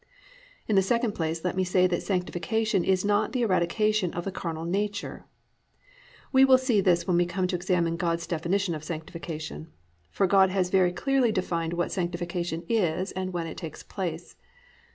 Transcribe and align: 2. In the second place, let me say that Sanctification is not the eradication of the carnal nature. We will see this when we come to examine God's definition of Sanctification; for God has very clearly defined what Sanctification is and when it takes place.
2. 0.65 0.69
In 0.69 0.75
the 0.75 0.81
second 0.81 1.11
place, 1.11 1.43
let 1.45 1.55
me 1.55 1.63
say 1.63 1.85
that 1.85 2.01
Sanctification 2.01 2.83
is 2.83 3.05
not 3.05 3.33
the 3.33 3.43
eradication 3.43 4.11
of 4.15 4.25
the 4.25 4.31
carnal 4.31 4.65
nature. 4.65 5.25
We 6.31 6.43
will 6.43 6.57
see 6.57 6.81
this 6.81 7.05
when 7.05 7.17
we 7.17 7.27
come 7.27 7.45
to 7.45 7.55
examine 7.55 7.97
God's 7.97 8.25
definition 8.25 8.73
of 8.73 8.83
Sanctification; 8.83 9.67
for 10.09 10.25
God 10.25 10.49
has 10.49 10.71
very 10.71 10.91
clearly 10.91 11.31
defined 11.31 11.73
what 11.73 11.91
Sanctification 11.91 12.63
is 12.67 13.11
and 13.11 13.31
when 13.31 13.45
it 13.45 13.57
takes 13.57 13.83
place. 13.83 14.35